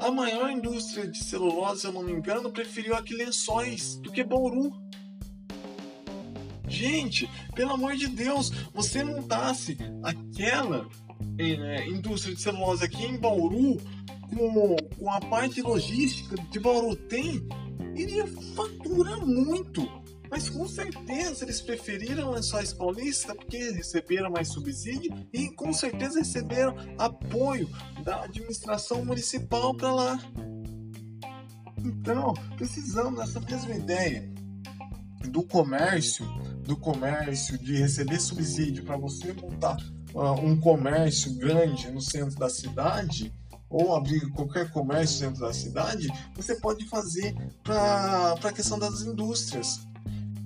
A 0.00 0.08
maior 0.08 0.52
indústria 0.52 1.08
de 1.08 1.18
celulose, 1.18 1.80
se 1.80 1.88
eu 1.88 1.92
não 1.92 2.04
me 2.04 2.12
engano, 2.12 2.52
preferiu 2.52 2.94
aqui 2.94 3.12
Lençóis 3.12 3.96
do 3.96 4.12
que 4.12 4.22
Bauru. 4.22 4.70
Gente, 6.68 7.28
pelo 7.56 7.72
amor 7.72 7.96
de 7.96 8.06
Deus, 8.06 8.50
você 8.72 9.02
montasse 9.02 9.76
aquela 10.00 10.88
é, 11.36 11.88
indústria 11.88 12.36
de 12.36 12.40
celulose 12.40 12.84
aqui 12.84 13.04
em 13.04 13.18
Bauru 13.18 13.78
com, 14.34 14.76
com 14.98 15.10
a 15.10 15.20
parte 15.20 15.60
logística 15.62 16.36
de 16.50 16.60
Bauru 16.60 16.94
tem, 16.94 17.46
iria 17.94 18.26
faturar 18.54 19.24
muito. 19.24 19.86
Mas 20.30 20.50
com 20.50 20.68
certeza 20.68 21.44
eles 21.44 21.60
preferiram 21.60 22.30
Lençóis 22.32 22.72
Paulista 22.72 23.34
porque 23.34 23.70
receberam 23.70 24.30
mais 24.30 24.48
subsídio 24.48 25.10
e 25.32 25.48
com 25.54 25.72
certeza 25.72 26.18
receberam 26.18 26.76
apoio 26.98 27.68
da 28.04 28.24
administração 28.24 29.04
municipal 29.04 29.74
para 29.74 29.92
lá. 29.92 30.18
Então, 31.78 32.34
precisamos 32.56 33.18
dessa 33.20 33.40
mesma 33.40 33.74
ideia 33.74 34.30
do 35.30 35.42
comércio, 35.42 36.26
do 36.62 36.76
comércio 36.76 37.56
de 37.56 37.76
receber 37.76 38.20
subsídio 38.20 38.84
para 38.84 38.96
você 38.96 39.32
montar 39.32 39.78
uh, 40.12 40.32
um 40.44 40.60
comércio 40.60 41.34
grande 41.36 41.90
no 41.90 42.02
centro 42.02 42.38
da 42.38 42.50
cidade 42.50 43.32
ou 43.70 43.94
abrir 43.94 44.28
qualquer 44.30 44.70
comércio 44.70 45.20
dentro 45.26 45.40
da 45.42 45.52
cidade, 45.52 46.08
você 46.34 46.54
pode 46.54 46.86
fazer 46.86 47.34
para 47.62 48.34
a 48.42 48.52
questão 48.52 48.78
das 48.78 49.02
indústrias. 49.02 49.80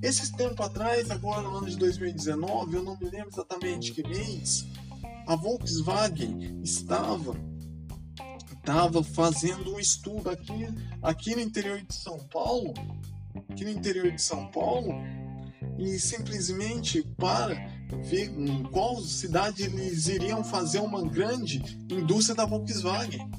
Esses 0.03 0.31
tempo 0.31 0.61
atrás, 0.63 1.11
agora 1.11 1.43
no 1.43 1.59
ano 1.59 1.71
de 1.71 1.77
2019, 1.77 2.77
eu 2.77 2.83
não 2.83 2.99
me 2.99 3.09
lembro 3.09 3.31
exatamente 3.33 3.93
que 3.93 4.03
mês, 4.03 4.67
a 5.27 5.37
Volkswagen 5.37 6.61
estava 6.63 7.37
estava 8.63 9.03
fazendo 9.03 9.75
um 9.75 9.81
estudo 9.81 10.31
aqui, 10.31 10.69
aqui 11.03 11.35
no 11.35 11.41
interior 11.41 11.83
de 11.83 11.95
São 11.95 12.17
Paulo, 12.29 12.73
aqui 13.51 13.65
no 13.65 13.71
interior 13.71 14.13
de 14.13 14.23
São 14.23 14.47
Paulo, 14.53 14.95
e 15.79 15.99
simplesmente 15.99 17.03
para 17.17 17.55
qual 18.71 19.01
cidade 19.03 19.65
eles 19.65 20.07
iriam 20.07 20.43
fazer 20.43 20.81
uma 20.81 21.03
grande 21.03 21.63
indústria 21.91 22.35
da 22.35 22.45
Volkswagen. 22.45 23.31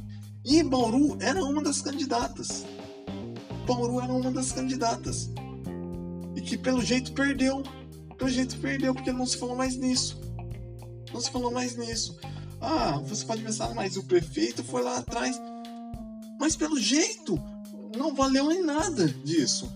E 0.46 0.62
Bauru 0.64 1.18
era 1.22 1.44
uma 1.44 1.62
das 1.62 1.82
candidatas. 1.82 2.66
Bauru 3.66 4.00
era 4.00 4.12
uma 4.12 4.32
das 4.32 4.52
candidatas. 4.52 5.30
E 6.36 6.42
que 6.42 6.58
pelo 6.58 6.82
jeito 6.82 7.14
perdeu. 7.14 7.64
Pelo 8.18 8.30
jeito 8.30 8.58
perdeu, 8.58 8.94
porque 8.94 9.12
não 9.12 9.26
se 9.26 9.38
falou 9.38 9.56
mais 9.56 9.76
nisso. 9.76 10.22
Não 11.14 11.22
se 11.22 11.32
falou 11.32 11.52
mais 11.52 11.76
nisso. 11.76 12.18
Ah, 12.60 13.00
você 13.06 13.26
pode 13.26 13.42
pensar, 13.42 13.74
mas 13.74 13.98
o 13.98 14.04
prefeito 14.04 14.64
foi 14.64 14.82
lá 14.82 14.98
atrás. 14.98 15.40
Mas 16.40 16.56
pelo 16.56 16.80
jeito, 16.80 17.42
não 17.98 18.14
valeu 18.14 18.52
em 18.52 18.64
nada 18.64 19.08
disso. 19.24 19.72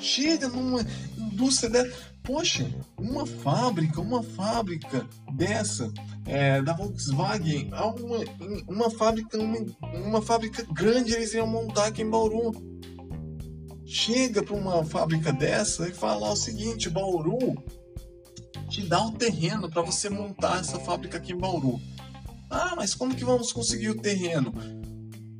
Chega 0.00 0.48
numa 0.48 0.84
indústria 1.16 1.70
dessa 1.70 2.11
Poxa, 2.22 2.70
uma 2.96 3.26
fábrica, 3.26 4.00
uma 4.00 4.22
fábrica 4.22 5.08
dessa 5.32 5.92
é, 6.24 6.62
da 6.62 6.72
Volkswagen, 6.72 7.70
uma, 7.72 8.64
uma 8.68 8.90
fábrica, 8.90 9.36
uma, 9.38 9.58
uma 9.92 10.22
fábrica 10.22 10.64
grande 10.72 11.12
eles 11.12 11.34
iam 11.34 11.46
montar 11.46 11.86
aqui 11.86 12.02
em 12.02 12.10
Bauru. 12.10 12.52
Chega 13.84 14.42
para 14.42 14.54
uma 14.54 14.84
fábrica 14.84 15.32
dessa 15.32 15.88
e 15.88 15.92
fala 15.92 16.30
o 16.30 16.36
seguinte, 16.36 16.88
Bauru 16.88 17.56
te 18.68 18.82
dá 18.86 19.04
o 19.04 19.12
terreno 19.12 19.68
para 19.68 19.82
você 19.82 20.08
montar 20.08 20.60
essa 20.60 20.78
fábrica 20.78 21.18
aqui 21.18 21.32
em 21.32 21.38
Bauru. 21.38 21.78
Ah, 22.48 22.74
mas 22.76 22.94
como 22.94 23.14
que 23.14 23.24
vamos 23.24 23.52
conseguir 23.52 23.90
o 23.90 24.00
terreno? 24.00 24.54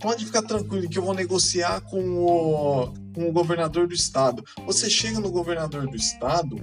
Pode 0.02 0.26
ficar 0.26 0.42
tranquilo 0.42 0.88
que 0.88 0.98
eu 0.98 1.04
vou 1.04 1.14
negociar 1.14 1.80
com 1.82 2.02
o, 2.18 2.92
com 3.14 3.28
o 3.28 3.32
governador 3.32 3.86
do 3.86 3.94
estado. 3.94 4.44
Você 4.66 4.90
chega 4.90 5.20
no 5.20 5.30
governador 5.30 5.88
do 5.88 5.96
estado, 5.96 6.56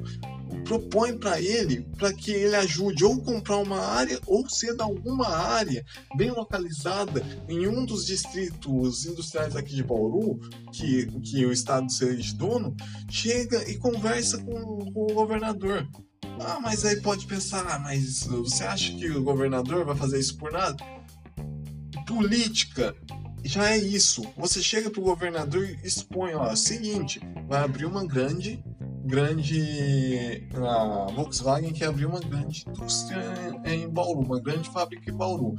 propõe 0.65 1.17
para 1.17 1.41
ele 1.41 1.81
para 1.97 2.13
que 2.13 2.31
ele 2.31 2.55
ajude 2.55 3.05
ou 3.05 3.21
comprar 3.21 3.57
uma 3.57 3.79
área 3.79 4.19
ou 4.27 4.47
ceda 4.49 4.83
alguma 4.83 5.27
área 5.27 5.85
bem 6.17 6.31
localizada 6.31 7.23
em 7.47 7.65
um 7.65 7.85
dos 7.85 8.05
distritos 8.05 9.05
industriais 9.05 9.55
aqui 9.55 9.73
de 9.73 9.83
Bauru, 9.83 10.39
que, 10.73 11.05
que 11.21 11.45
o 11.45 11.51
estado 11.51 11.89
seja 11.89 12.35
dono, 12.35 12.75
chega 13.09 13.69
e 13.69 13.77
conversa 13.77 14.37
com, 14.37 14.91
com 14.91 15.11
o 15.11 15.13
governador. 15.13 15.87
Ah, 16.41 16.59
mas 16.61 16.85
aí 16.85 17.01
pode 17.01 17.25
pensar, 17.25 17.65
ah, 17.67 17.79
mas 17.79 18.25
você 18.27 18.63
acha 18.63 18.93
que 18.93 19.09
o 19.09 19.23
governador 19.23 19.85
vai 19.85 19.95
fazer 19.95 20.19
isso 20.19 20.37
por 20.37 20.51
nada? 20.51 20.77
Política 22.05 22.95
já 23.43 23.71
é 23.71 23.77
isso. 23.77 24.23
Você 24.37 24.61
chega 24.61 24.89
pro 24.89 25.01
governador 25.01 25.63
e 25.63 25.79
expõe, 25.83 26.33
ó, 26.33 26.55
seguinte, 26.55 27.21
vai 27.47 27.63
abrir 27.63 27.85
uma 27.85 28.05
grande, 28.05 28.63
grande, 29.05 30.47
a 30.55 31.11
Volkswagen 31.13 31.73
quer 31.73 31.87
abrir 31.87 32.05
uma 32.05 32.19
grande 32.19 32.65
indústria 32.67 33.23
em 33.65 33.89
Bauru, 33.89 34.21
uma 34.21 34.39
grande 34.39 34.69
fábrica 34.69 35.09
em 35.09 35.15
Bauru. 35.15 35.55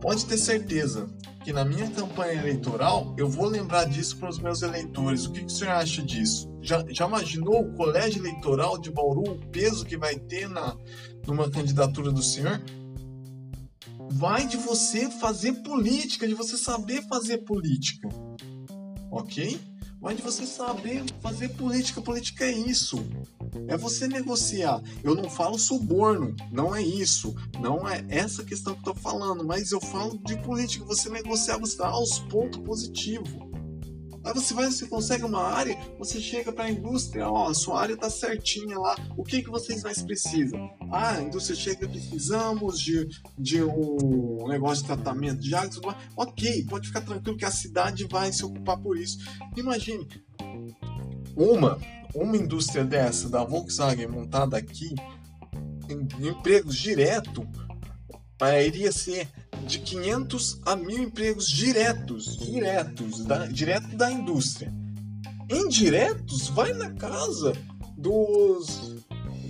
Pode 0.00 0.24
ter 0.24 0.38
certeza 0.38 1.10
que 1.44 1.52
na 1.52 1.64
minha 1.64 1.90
campanha 1.90 2.40
eleitoral 2.40 3.14
eu 3.18 3.28
vou 3.28 3.46
lembrar 3.46 3.84
disso 3.84 4.16
para 4.16 4.30
os 4.30 4.38
meus 4.38 4.62
eleitores. 4.62 5.26
O 5.26 5.32
que, 5.32 5.40
que 5.40 5.46
o 5.46 5.50
senhor 5.50 5.72
acha 5.72 6.02
disso? 6.02 6.50
Já, 6.62 6.84
já 6.88 7.06
imaginou 7.06 7.60
o 7.60 7.72
colégio 7.74 8.22
eleitoral 8.22 8.78
de 8.78 8.90
Bauru, 8.90 9.32
o 9.32 9.46
peso 9.48 9.84
que 9.84 9.96
vai 9.98 10.16
ter 10.16 10.48
na, 10.48 10.74
numa 11.26 11.50
candidatura 11.50 12.10
do 12.10 12.22
senhor? 12.22 12.62
Vai 14.10 14.46
de 14.46 14.56
você 14.56 15.08
fazer 15.08 15.52
política, 15.62 16.26
de 16.26 16.34
você 16.34 16.56
saber 16.56 17.06
fazer 17.08 17.38
política. 17.38 18.08
Ok? 19.10 19.60
Vai 20.00 20.14
de 20.14 20.22
você 20.22 20.46
saber 20.46 21.04
fazer 21.20 21.50
política. 21.50 22.00
Política 22.00 22.44
é 22.44 22.52
isso. 22.52 23.04
É 23.68 23.76
você 23.76 24.08
negociar. 24.08 24.82
Eu 25.04 25.14
não 25.14 25.28
falo 25.28 25.58
suborno, 25.58 26.34
não 26.50 26.74
é 26.74 26.82
isso. 26.82 27.34
Não 27.60 27.86
é 27.86 28.04
essa 28.08 28.42
questão 28.42 28.74
que 28.74 28.80
eu 28.80 28.94
tô 28.94 29.00
falando, 29.00 29.44
mas 29.44 29.72
eu 29.72 29.80
falo 29.80 30.18
de 30.24 30.36
política. 30.38 30.84
Você 30.86 31.08
negociar, 31.10 31.58
você 31.58 31.76
dá 31.76 31.88
aos 31.88 32.18
pontos 32.18 32.60
positivos. 32.60 33.49
Aí 34.24 34.34
você 34.34 34.52
vai, 34.52 34.66
você 34.66 34.86
consegue 34.86 35.24
uma 35.24 35.42
área, 35.42 35.76
você 35.98 36.20
chega 36.20 36.52
para 36.52 36.64
a 36.64 36.70
indústria, 36.70 37.28
ó, 37.28 37.52
sua 37.54 37.80
área 37.80 37.96
tá 37.96 38.10
certinha 38.10 38.78
lá. 38.78 38.94
O 39.16 39.24
que 39.24 39.42
que 39.42 39.50
vocês 39.50 39.82
mais 39.82 40.02
precisam? 40.02 40.70
Ah, 40.90 41.12
a 41.12 41.22
indústria 41.22 41.56
chega, 41.56 41.88
precisamos 41.88 42.78
de, 42.78 43.08
de 43.38 43.62
um 43.62 44.46
negócio 44.48 44.82
de 44.82 44.88
tratamento 44.88 45.40
de 45.40 45.54
água. 45.54 45.96
Ok, 46.16 46.66
pode 46.68 46.88
ficar 46.88 47.00
tranquilo 47.00 47.38
que 47.38 47.44
a 47.44 47.50
cidade 47.50 48.06
vai 48.10 48.32
se 48.32 48.44
ocupar 48.44 48.78
por 48.78 48.98
isso. 48.98 49.18
Imagine 49.56 50.06
uma 51.36 51.78
uma 52.14 52.36
indústria 52.36 52.84
dessa 52.84 53.28
da 53.28 53.44
Volkswagen 53.44 54.08
montada 54.08 54.56
aqui, 54.56 54.94
em 55.88 56.28
empregos 56.28 56.76
direto, 56.76 57.46
iria 58.66 58.90
ser 58.92 59.28
de 59.66 59.78
500 59.78 60.60
a 60.64 60.74
mil 60.76 61.02
empregos 61.02 61.48
diretos, 61.48 62.38
diretos, 62.38 63.24
da, 63.24 63.46
direto 63.46 63.96
da 63.96 64.10
indústria. 64.10 64.72
Indiretos, 65.50 66.48
vai 66.48 66.72
na 66.72 66.90
casa 66.92 67.52
dos, 67.96 69.04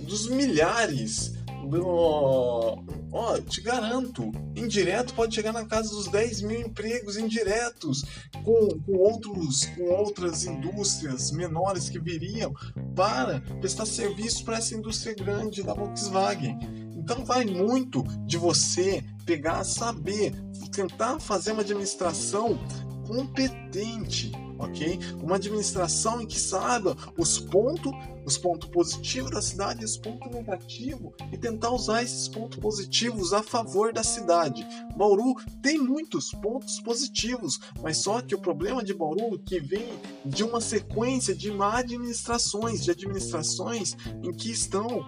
dos 0.05 0.27
milhares, 0.29 1.33
do, 1.69 2.83
ó, 3.11 3.37
te 3.39 3.61
garanto, 3.61 4.31
indireto 4.55 5.13
pode 5.13 5.35
chegar 5.35 5.53
na 5.53 5.65
casa 5.65 5.89
dos 5.89 6.07
10 6.07 6.41
mil 6.41 6.61
empregos 6.61 7.17
indiretos, 7.17 8.03
com, 8.43 8.67
com, 8.79 8.97
outros, 8.97 9.65
com 9.77 9.83
outras 9.83 10.45
indústrias 10.45 11.31
menores 11.31 11.87
que 11.87 11.99
viriam 11.99 12.53
para 12.95 13.39
prestar 13.59 13.85
serviço 13.85 14.43
para 14.43 14.57
essa 14.57 14.75
indústria 14.75 15.13
grande 15.13 15.63
da 15.63 15.73
Volkswagen. 15.73 16.57
Então 16.95 17.25
vai 17.25 17.45
muito 17.45 18.03
de 18.25 18.37
você 18.37 19.03
pegar, 19.25 19.63
saber, 19.63 20.33
tentar 20.71 21.19
fazer 21.19 21.51
uma 21.51 21.61
administração 21.61 22.57
competente, 23.05 24.31
ok? 24.61 24.99
Uma 25.21 25.35
administração 25.35 26.21
em 26.21 26.27
que 26.27 26.39
saiba 26.39 26.95
os 27.17 27.39
pontos, 27.39 27.91
os 28.25 28.37
pontos 28.37 28.69
positivos 28.69 29.31
da 29.31 29.41
cidade 29.41 29.81
e 29.81 29.85
os 29.85 29.97
pontos 29.97 30.31
negativos 30.31 31.13
e 31.31 31.37
tentar 31.37 31.71
usar 31.71 32.03
esses 32.03 32.27
pontos 32.27 32.59
positivos 32.59 33.33
a 33.33 33.41
favor 33.41 33.91
da 33.91 34.03
cidade. 34.03 34.65
Bauru 34.95 35.35
tem 35.61 35.77
muitos 35.77 36.31
pontos 36.31 36.79
positivos, 36.79 37.59
mas 37.81 37.97
só 37.97 38.21
que 38.21 38.35
o 38.35 38.39
problema 38.39 38.83
de 38.83 38.93
Bauru 38.93 39.35
é 39.35 39.39
que 39.43 39.59
vem 39.59 39.99
de 40.25 40.43
uma 40.43 40.61
sequência 40.61 41.33
de 41.33 41.51
má 41.51 41.79
administrações, 41.79 42.83
de 42.83 42.91
administrações 42.91 43.95
em 44.23 44.31
que 44.31 44.51
estão 44.51 45.05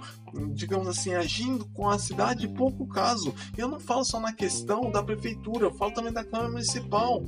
digamos 0.54 0.88
assim, 0.88 1.14
agindo 1.14 1.66
com 1.66 1.90
a 1.90 2.00
cidade 2.00 2.48
pouco 2.48 2.88
caso. 2.88 3.34
Eu 3.58 3.68
não 3.68 3.80
falo 3.80 4.04
só 4.04 4.20
na 4.20 4.34
questão 4.34 4.90
da 4.92 5.04
prefeitura, 5.04 5.66
eu 5.66 5.74
falo 5.74 5.94
também 5.94 6.12
da 6.12 6.24
Câmara 6.24 6.50
Municipal. 6.50 7.24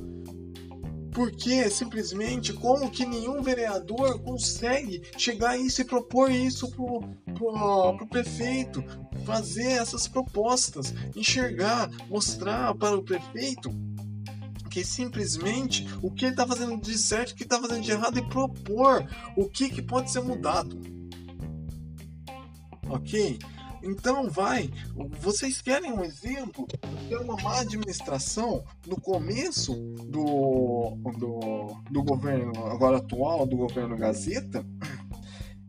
Porque 1.16 1.70
simplesmente 1.70 2.52
como 2.52 2.90
que 2.90 3.06
nenhum 3.06 3.40
vereador 3.40 4.20
consegue 4.20 5.02
chegar 5.16 5.58
e 5.58 5.84
propor 5.84 6.30
isso 6.30 6.70
pro, 6.72 7.00
pro, 7.32 7.96
pro 7.96 8.06
prefeito, 8.06 8.84
fazer 9.24 9.72
essas 9.80 10.06
propostas, 10.06 10.92
enxergar, 11.16 11.90
mostrar 12.10 12.74
para 12.74 12.98
o 12.98 13.02
prefeito 13.02 13.70
que 14.68 14.84
simplesmente 14.84 15.88
o 16.02 16.10
que 16.10 16.26
ele 16.26 16.32
está 16.34 16.46
fazendo 16.46 16.76
de 16.76 16.98
certo, 16.98 17.30
o 17.30 17.34
que 17.34 17.44
está 17.44 17.58
fazendo 17.58 17.80
de 17.80 17.92
errado 17.92 18.18
e 18.18 18.28
propor 18.28 19.08
o 19.34 19.48
que, 19.48 19.70
que 19.70 19.80
pode 19.80 20.10
ser 20.10 20.20
mudado. 20.20 20.78
Ok? 22.90 23.38
Então 23.86 24.28
vai, 24.28 24.68
vocês 25.20 25.62
querem 25.62 25.92
um 25.92 26.02
exemplo 26.02 26.66
de 27.08 27.14
uma 27.14 27.36
má 27.36 27.60
administração 27.60 28.64
no 28.84 29.00
começo 29.00 29.74
do, 30.08 30.96
do, 31.16 31.82
do 31.88 32.02
governo 32.02 32.66
agora 32.66 32.96
atual, 32.96 33.46
do 33.46 33.56
governo 33.56 33.96
Gazeta? 33.96 34.66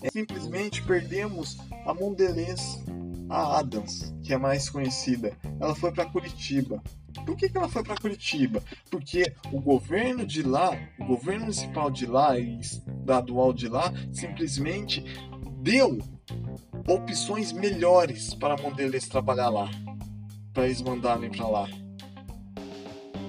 É, 0.01 0.09
simplesmente 0.09 0.81
perdemos 0.81 1.59
a 1.86 1.93
Mondelez, 1.93 2.83
a 3.29 3.59
Adams, 3.59 4.15
que 4.24 4.33
é 4.33 4.38
mais 4.38 4.67
conhecida. 4.67 5.38
Ela 5.59 5.75
foi 5.75 5.91
para 5.91 6.05
Curitiba. 6.05 6.81
Por 7.24 7.36
que, 7.36 7.47
que 7.47 7.57
ela 7.57 7.69
foi 7.69 7.83
para 7.83 8.01
Curitiba? 8.01 8.63
Porque 8.89 9.31
o 9.51 9.62
governo 9.62 10.25
de 10.25 10.41
lá, 10.41 10.71
o 11.00 11.05
governo 11.05 11.41
municipal 11.41 11.91
de 11.91 12.07
lá 12.07 12.38
e 12.39 12.59
estadual 12.59 13.53
de 13.53 13.67
lá, 13.67 13.93
simplesmente 14.12 15.03
deu 15.62 16.00
opções 16.88 17.52
melhores 17.52 18.34
para 18.34 18.54
a 18.54 18.58
Mondelez 18.58 19.08
trabalhar 19.08 19.50
lá, 19.50 19.69
para 20.54 20.65
eles 20.65 20.82
mandarem 20.82 21.30
para 21.30 21.47
lá. 21.47 21.69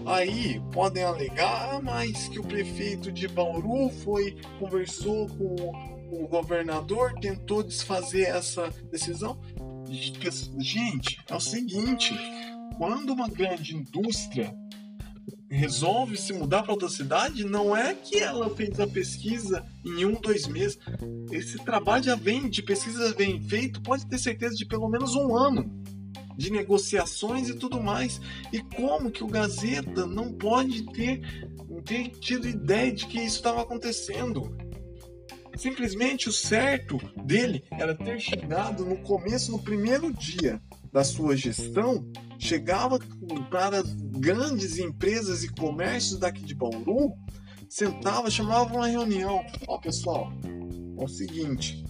Aí 0.07 0.61
podem 0.73 1.03
alegar, 1.03 1.75
ah, 1.75 1.81
mas 1.83 2.29
que 2.29 2.38
o 2.38 2.44
prefeito 2.44 3.12
de 3.12 3.29
Bauru 3.29 3.90
foi 3.90 4.37
conversou 4.59 5.27
com 5.29 5.55
o 6.11 6.27
governador, 6.29 7.12
tentou 7.21 7.62
desfazer 7.62 8.29
essa 8.29 8.71
decisão. 8.90 9.38
Gente, 10.59 11.18
é 11.29 11.35
o 11.35 11.40
seguinte: 11.40 12.14
quando 12.79 13.12
uma 13.12 13.29
grande 13.29 13.77
indústria 13.77 14.55
resolve 15.51 16.17
se 16.17 16.33
mudar 16.33 16.63
para 16.63 16.73
outra 16.73 16.89
cidade, 16.89 17.45
não 17.45 17.77
é 17.77 17.95
que 17.95 18.19
ela 18.19 18.55
fez 18.55 18.79
a 18.79 18.87
pesquisa 18.87 19.65
em 19.85 20.05
um, 20.05 20.13
dois 20.13 20.47
meses. 20.47 20.79
Esse 21.31 21.59
trabalho 21.59 22.05
já 22.05 22.15
vem, 22.15 22.49
de 22.49 22.63
pesquisa 22.63 23.15
vem 23.15 23.41
feito, 23.41 23.81
pode 23.83 24.07
ter 24.07 24.19
certeza 24.19 24.55
de 24.55 24.67
pelo 24.67 24.89
menos 24.89 25.15
um 25.15 25.37
ano 25.37 25.83
de 26.37 26.53
negociações 26.53 27.49
e 27.49 27.55
tudo 27.55 27.83
mais. 27.83 28.21
E 28.53 28.61
como 28.61 29.11
que 29.11 29.25
o 29.25 29.29
Gazeta 29.29 30.07
não 30.07 30.33
pode 30.33 30.85
ter, 30.93 31.21
ter 31.85 32.11
tido 32.11 32.49
ideia 32.49 32.93
de 32.93 33.07
que 33.07 33.19
isso 33.19 33.37
estava 33.37 33.63
acontecendo? 33.63 34.57
Simplesmente 35.57 36.29
o 36.29 36.33
certo 36.33 36.99
dele 37.25 37.65
era 37.73 37.95
ter 37.95 38.21
chegado 38.21 38.85
no 38.85 38.99
começo, 38.99 39.51
no 39.51 39.59
primeiro 39.59 40.13
dia 40.13 40.63
da 40.92 41.05
sua 41.05 41.37
gestão, 41.37 42.05
chegava 42.38 42.98
para 43.51 43.83
grandes 44.18 44.79
empresas 44.79 45.44
e 45.44 45.48
comércios 45.48 46.18
daqui 46.18 46.42
de 46.42 46.55
Bauru, 46.55 47.12
sentava, 47.68 48.31
chamava 48.31 48.74
uma 48.74 48.87
reunião. 48.87 49.44
Ó, 49.66 49.77
oh, 49.77 49.81
pessoal, 49.81 50.33
é 50.98 51.05
o 51.05 51.09
seguinte, 51.09 51.85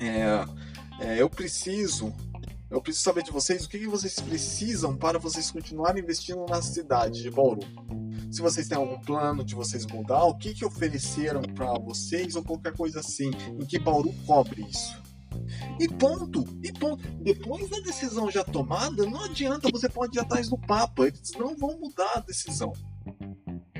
é, 0.00 0.44
é, 1.00 1.20
eu 1.20 1.28
preciso, 1.28 2.12
eu 2.70 2.80
preciso 2.80 3.04
saber 3.04 3.22
de 3.22 3.30
vocês 3.30 3.64
o 3.64 3.68
que, 3.68 3.86
vocês 3.86 4.14
precisam 4.20 4.96
para 4.96 5.18
vocês 5.18 5.50
continuarem 5.50 6.02
investindo 6.02 6.44
na 6.48 6.62
cidade 6.62 7.22
de 7.22 7.30
Bauru. 7.30 7.62
Se 8.30 8.42
vocês 8.42 8.68
têm 8.68 8.76
algum 8.76 9.00
plano 9.00 9.44
de 9.44 9.54
vocês 9.54 9.86
mudar, 9.86 10.24
o 10.24 10.36
que, 10.36 10.52
que 10.52 10.64
ofereceram 10.64 11.42
para 11.42 11.72
vocês 11.78 12.34
ou 12.34 12.42
qualquer 12.42 12.72
coisa 12.72 13.00
assim, 13.00 13.30
em 13.58 13.64
que 13.64 13.78
Bauru 13.78 14.12
cobre 14.26 14.62
isso. 14.62 15.05
E 15.78 15.88
ponto, 15.88 16.44
e 16.62 16.72
ponto. 16.72 17.06
Depois 17.22 17.68
da 17.68 17.80
decisão 17.80 18.30
já 18.30 18.42
tomada, 18.42 19.04
não 19.04 19.24
adianta, 19.24 19.68
você 19.70 19.88
pode 19.88 20.16
ir 20.16 20.20
atrás 20.20 20.48
do 20.48 20.58
Papa, 20.58 21.06
eles 21.06 21.32
não 21.38 21.56
vão 21.56 21.78
mudar 21.78 22.12
a 22.16 22.20
decisão. 22.20 22.72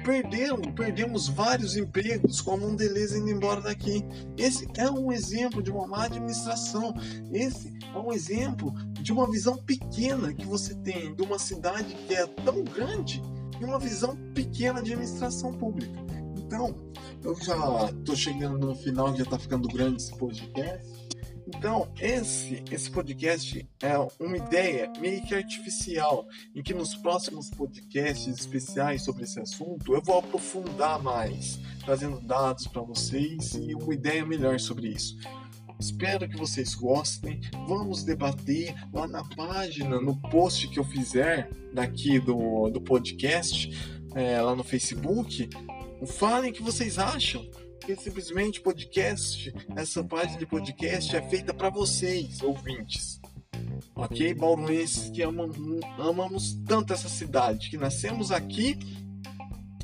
Perderam, 0.05 0.61
perdemos 0.73 1.27
vários 1.27 1.77
empregos 1.77 2.41
com 2.41 2.53
a 2.53 2.57
Mondelez 2.57 3.13
indo 3.13 3.29
embora 3.29 3.61
daqui. 3.61 4.05
Esse 4.37 4.69
é 4.77 4.89
um 4.89 5.11
exemplo 5.11 5.61
de 5.61 5.71
uma 5.71 5.87
má 5.87 6.05
administração. 6.05 6.95
Esse 7.33 7.77
é 7.93 7.99
um 7.99 8.13
exemplo 8.13 8.73
de 8.93 9.13
uma 9.13 9.29
visão 9.29 9.57
pequena 9.57 10.33
que 10.33 10.47
você 10.47 10.77
tem 10.77 11.13
de 11.13 11.23
uma 11.23 11.41
cidade 11.41 11.93
que 12.07 12.15
é 12.15 12.25
tão 12.25 12.63
grande 12.63 13.21
e 13.61 13.65
uma 13.65 13.81
visão 13.81 14.17
pequena 14.33 14.81
de 14.81 14.93
administração 14.93 15.53
pública. 15.53 15.99
Então, 16.37 16.73
eu 17.25 17.35
já 17.43 17.91
estou 17.91 18.15
chegando 18.15 18.65
no 18.65 18.77
final, 18.77 19.17
já 19.17 19.25
está 19.25 19.37
ficando 19.37 19.67
grande 19.67 20.03
esse 20.03 20.17
podcast. 20.17 21.06
Então, 21.47 21.89
esse, 22.01 22.63
esse 22.73 22.91
podcast 22.91 23.69
é 23.81 23.97
uma 24.19 24.37
ideia 24.37 24.93
meio 24.99 25.23
que 25.23 25.33
artificial, 25.33 26.27
em 26.55 26.63
que 26.63 26.75
nos 26.75 26.97
próximos 26.97 27.49
podcasts 27.51 28.27
especiais 28.27 29.03
sobre 29.03 29.23
esse 29.23 29.39
assunto 29.39 29.95
eu 29.95 30.03
vou 30.03 30.19
aprofundar 30.19 31.01
mais, 31.01 31.61
trazendo 31.85 32.21
dados 32.21 32.67
para 32.67 32.83
vocês 32.83 33.55
e 33.55 33.75
uma 33.77 33.95
ideia 33.95 34.27
melhor 34.27 34.59
sobre 34.59 34.89
isso. 34.89 35.17
Espero 35.79 36.29
que 36.29 36.37
vocês 36.37 36.75
gostem. 36.75 37.41
Vamos 37.69 38.03
debater 38.03 38.75
lá 38.93 39.07
na 39.07 39.23
página, 39.23 40.01
no 40.01 40.17
post 40.31 40.67
que 40.69 40.81
eu 40.81 40.85
fizer 40.85 41.49
daqui 41.73 42.19
do, 42.19 42.71
do 42.71 42.81
podcast, 42.81 43.71
é, 44.15 44.41
lá 44.41 44.57
no 44.57 44.65
Facebook. 44.65 45.49
Falem 46.07 46.51
o 46.51 46.55
que 46.55 46.63
vocês 46.63 46.99
acham 46.99 47.49
porque 47.87 48.03
simplesmente 48.03 48.61
podcast, 48.61 49.55
essa 49.77 50.03
página 50.03 50.37
de 50.37 50.45
podcast 50.45 51.15
é 51.15 51.23
feita 51.23 51.55
para 51.55 51.71
vocês, 51.71 52.43
ouvintes. 52.43 53.21
Ok? 53.95 54.35
Bauruenses 54.35 55.09
que 55.09 55.23
amam, 55.23 55.53
amamos 55.97 56.55
tanto 56.67 56.93
essa 56.93 57.09
cidade, 57.09 57.71
que 57.71 57.77
nascemos 57.77 58.33
aqui 58.33 58.77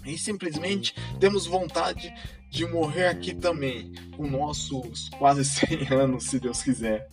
e 0.05 0.19
simplesmente 0.19 0.97
temos 1.21 1.47
vontade 1.47 2.13
de 2.51 2.67
morrer 2.67 3.07
aqui 3.07 3.33
também, 3.33 3.93
com 4.17 4.27
nossos 4.27 5.09
quase 5.11 5.45
100 5.47 5.93
anos, 5.93 6.25
se 6.25 6.41
Deus 6.41 6.61
quiser. 6.61 7.09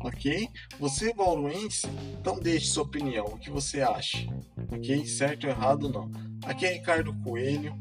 Ok? 0.00 0.48
Você, 0.80 1.14
bauruense, 1.14 1.86
então 2.20 2.40
deixe 2.40 2.66
sua 2.66 2.82
opinião, 2.82 3.24
o 3.26 3.38
que 3.38 3.50
você 3.50 3.82
acha. 3.82 4.18
Ok? 4.72 5.06
Certo 5.06 5.44
ou 5.44 5.50
errado, 5.50 5.88
não. 5.88 6.10
Aqui 6.44 6.66
é 6.66 6.72
Ricardo 6.72 7.14
Coelho. 7.22 7.72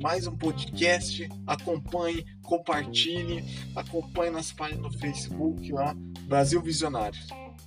Mais 0.00 0.26
um 0.26 0.36
podcast. 0.36 1.28
Acompanhe, 1.46 2.24
compartilhe, 2.42 3.44
acompanhe 3.74 4.30
nossa 4.30 4.54
página 4.54 4.80
no 4.80 4.92
Facebook 4.98 5.72
lá, 5.72 5.94
Brasil 6.22 6.60
Visionário. 6.60 7.18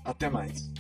Até 0.04 0.30
mais. 0.30 0.72